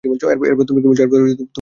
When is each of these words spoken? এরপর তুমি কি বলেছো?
এরপর 0.03 0.65
তুমি 0.69 0.79
কি 0.81 0.87
বলেছো? 0.87 1.43